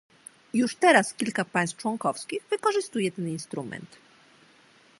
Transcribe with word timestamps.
Już 0.53 0.75
teraz 0.75 1.13
kilka 1.13 1.45
państw 1.45 1.77
członkowskich 1.77 2.43
wykorzystuje 2.49 3.11
ten 3.11 3.29
instrument 3.29 3.97